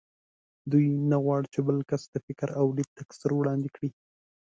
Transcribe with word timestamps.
دوی 0.71 0.85
نه 1.11 1.17
غواړ 1.23 1.41
چې 1.53 1.59
بل 1.67 1.77
کس 1.89 2.01
د 2.13 2.15
فکر 2.25 2.49
او 2.59 2.65
لید 2.77 2.89
تکثر 2.99 3.31
وړاندې 3.35 3.69
کړي 3.75 3.89